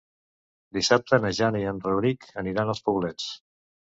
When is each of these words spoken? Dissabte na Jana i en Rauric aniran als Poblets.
Dissabte 0.77 1.19
na 1.25 1.31
Jana 1.41 1.61
i 1.65 1.67
en 1.73 1.83
Rauric 1.85 2.27
aniran 2.43 2.75
als 2.75 2.81
Poblets. 2.89 3.29